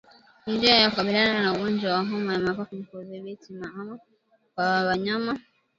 Njia 0.47 0.75
ya 0.75 0.89
kukabiliana 0.89 1.41
na 1.41 1.53
ugonjwa 1.53 1.93
wa 1.93 1.99
homa 1.99 2.33
ya 2.33 2.39
mapafu 2.39 2.75
ni 2.75 2.83
kudhibiti 2.83 3.53
kuhama 3.53 3.99
kwa 4.55 4.65
wanyama 4.85 5.39